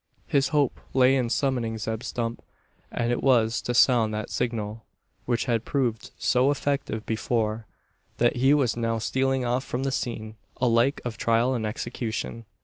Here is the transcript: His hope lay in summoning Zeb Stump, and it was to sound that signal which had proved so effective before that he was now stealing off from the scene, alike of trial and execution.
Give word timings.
His 0.25 0.47
hope 0.47 0.79
lay 0.95 1.15
in 1.15 1.29
summoning 1.29 1.77
Zeb 1.77 2.01
Stump, 2.01 2.41
and 2.89 3.11
it 3.11 3.21
was 3.21 3.61
to 3.61 3.75
sound 3.75 4.11
that 4.15 4.31
signal 4.31 4.83
which 5.25 5.45
had 5.45 5.63
proved 5.63 6.09
so 6.17 6.49
effective 6.49 7.05
before 7.05 7.67
that 8.17 8.37
he 8.37 8.55
was 8.55 8.75
now 8.75 8.97
stealing 8.97 9.45
off 9.45 9.63
from 9.63 9.83
the 9.83 9.91
scene, 9.91 10.37
alike 10.57 11.01
of 11.05 11.17
trial 11.17 11.53
and 11.53 11.67
execution. 11.67 12.45